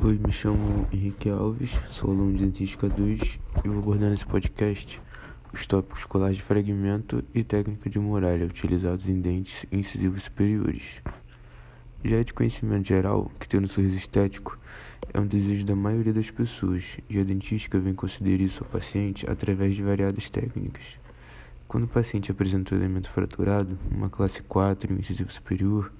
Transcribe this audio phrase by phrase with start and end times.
[0.00, 5.00] Oi, me chamo Henrique Alves, sou aluno de Dentística 2 e vou abordar nesse podcast
[5.52, 11.02] os tópicos escolares de fragmento e técnica de muralha utilizados em dentes incisivos superiores.
[12.04, 14.56] Já é de conhecimento geral que ter um sorriso estético
[15.12, 19.28] é um desejo da maioria das pessoas e a dentística vem considerar isso ao paciente
[19.28, 20.96] através de variadas técnicas.
[21.66, 25.92] Quando o paciente apresenta um elemento fraturado, uma classe 4 em um incisivo superior,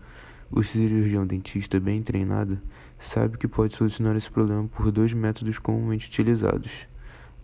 [0.50, 2.58] o cirurgião dentista bem treinado
[2.98, 6.70] sabe que pode solucionar esse problema por dois métodos comumente utilizados: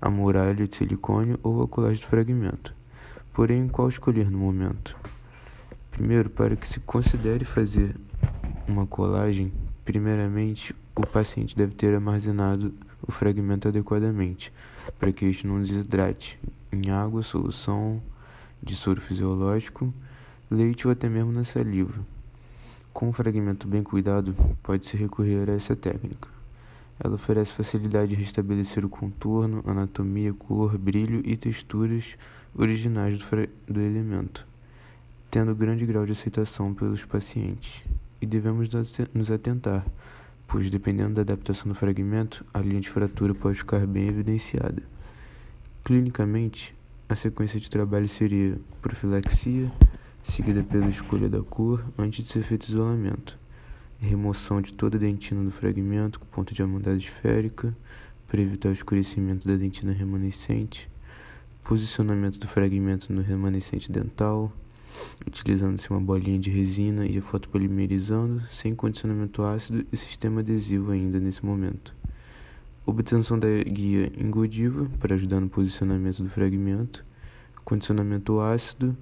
[0.00, 2.74] a muralha de silicone ou a colagem de fragmento.
[3.32, 4.96] Porém, qual escolher no momento?
[5.90, 7.94] Primeiro, para que se considere fazer
[8.66, 9.52] uma colagem,
[9.84, 12.72] primeiramente o paciente deve ter armazenado
[13.06, 14.52] o fragmento adequadamente,
[14.98, 16.38] para que este não desidrate
[16.72, 18.02] em água, solução
[18.62, 19.92] de soro fisiológico,
[20.50, 22.13] leite ou até mesmo na saliva.
[22.94, 26.28] Com um fragmento bem cuidado, pode-se recorrer a essa técnica.
[27.02, 32.16] Ela oferece facilidade de restabelecer o contorno, anatomia, cor, brilho e texturas
[32.56, 33.24] originais do,
[33.66, 34.46] do elemento,
[35.28, 37.82] tendo grande grau de aceitação pelos pacientes.
[38.20, 38.70] E devemos
[39.12, 39.84] nos atentar,
[40.46, 44.84] pois dependendo da adaptação do fragmento, a linha de fratura pode ficar bem evidenciada.
[45.82, 46.72] Clinicamente,
[47.08, 49.68] a sequência de trabalho seria profilaxia,
[50.24, 53.38] seguida pela escolha da cor antes de ser feito isolamento,
[54.00, 57.76] remoção de toda a dentina do fragmento com ponta de amandade esférica
[58.26, 60.90] para evitar o escurecimento da dentina remanescente,
[61.62, 64.50] posicionamento do fragmento no remanescente dental,
[65.26, 71.20] utilizando-se uma bolinha de resina e a fotopolimerizando, sem condicionamento ácido e sistema adesivo ainda
[71.20, 71.94] nesse momento.
[72.86, 77.04] Obtenção da guia engodiva para ajudar no posicionamento do fragmento,
[77.62, 78.96] condicionamento ácido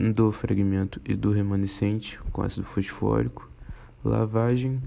[0.00, 3.46] do fragmento e do remanescente com ácido fosfórico,
[4.02, 4.80] lavagem,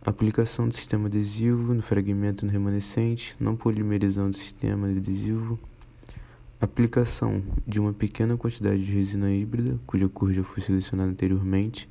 [0.00, 5.58] aplicação do sistema adesivo no fragmento e no remanescente, não polimerizando o sistema adesivo,
[6.58, 11.86] aplicação de uma pequena quantidade de resina híbrida, cuja cor já foi selecionada anteriormente,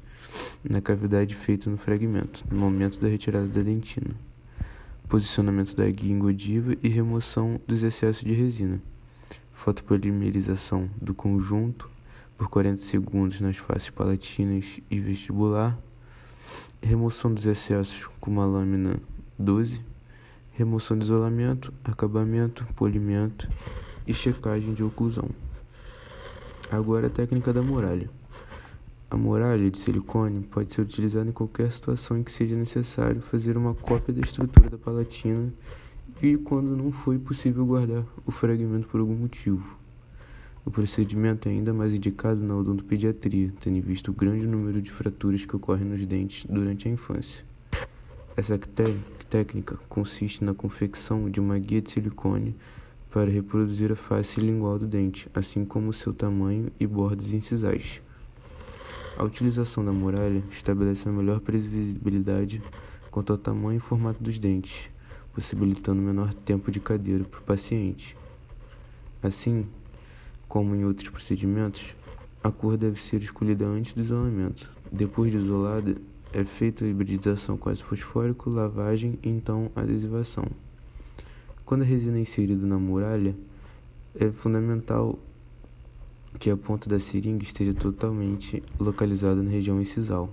[0.68, 4.16] na cavidade feita no fragmento, no momento da retirada da dentina,
[5.08, 8.82] posicionamento da guia engodiva e remoção dos excessos de resina,
[9.54, 11.94] fotopolimerização do conjunto,
[12.38, 15.78] por 40 segundos nas faces palatinas e vestibular,
[16.82, 19.00] remoção dos excessos com uma lâmina
[19.40, 19.82] 12,
[20.52, 23.50] remoção de isolamento, acabamento, polimento
[24.06, 25.30] e checagem de oclusão.
[26.72, 28.10] Agora a técnica da muralha.
[29.10, 33.56] A muralha de silicone pode ser utilizada em qualquer situação em que seja necessário fazer
[33.56, 35.54] uma cópia da estrutura da palatina
[36.22, 39.85] e quando não foi possível guardar o fragmento por algum motivo.
[40.66, 45.46] O procedimento é ainda mais indicado na odontopediatria, tendo visto o grande número de fraturas
[45.46, 47.46] que ocorrem nos dentes durante a infância.
[48.36, 48.60] Essa
[49.30, 52.56] técnica consiste na confecção de uma guia de silicone
[53.12, 58.02] para reproduzir a face lingual do dente, assim como seu tamanho e bordas incisais.
[59.18, 62.62] A utilização da muralha estabelece uma melhor previsibilidade
[63.12, 64.90] quanto ao tamanho e formato dos dentes,
[65.32, 68.18] possibilitando menor tempo de cadeira para o paciente.
[69.22, 69.66] Assim,
[70.48, 71.96] como em outros procedimentos,
[72.44, 74.72] a cor deve ser escolhida antes do isolamento.
[74.92, 75.96] Depois de isolada,
[76.32, 80.46] é feita a hibridização com ácido fosfórico, lavagem e então adesivação.
[81.66, 83.36] Quando a resina é inserida na muralha,
[84.14, 85.18] é fundamental
[86.38, 90.30] que a ponta da seringa esteja totalmente localizada na região incisal.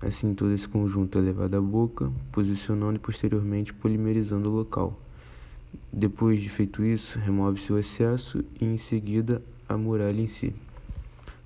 [0.00, 4.98] Assim, todo esse conjunto é levado à boca, posicionando e posteriormente polimerizando o local.
[5.92, 10.54] Depois de feito isso, remove-se o excesso e em seguida a muralha em si.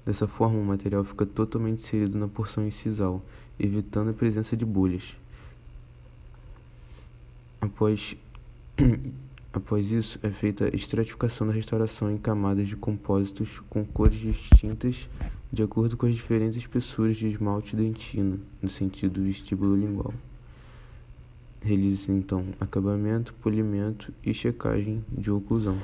[0.05, 3.23] Dessa forma, o material fica totalmente inserido na porção incisal,
[3.59, 5.15] evitando a presença de bolhas.
[7.61, 8.17] Após,
[9.53, 15.09] após isso, é feita a estratificação da restauração em camadas de compósitos com cores distintas
[15.53, 20.13] de acordo com as diferentes espessuras de esmalte dentina, no sentido vestíbulo lingual.
[21.61, 25.77] Realize-se então acabamento, polimento e checagem de oclusão.